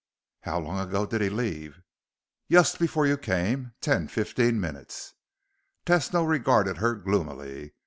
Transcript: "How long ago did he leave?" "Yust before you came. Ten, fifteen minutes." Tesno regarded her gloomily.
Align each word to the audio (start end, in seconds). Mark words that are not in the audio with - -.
"How 0.39 0.57
long 0.59 0.79
ago 0.79 1.05
did 1.05 1.21
he 1.21 1.29
leave?" 1.29 1.79
"Yust 2.47 2.79
before 2.79 3.05
you 3.05 3.17
came. 3.19 3.73
Ten, 3.81 4.07
fifteen 4.07 4.59
minutes." 4.59 5.13
Tesno 5.85 6.27
regarded 6.27 6.77
her 6.77 6.95
gloomily. 6.95 7.75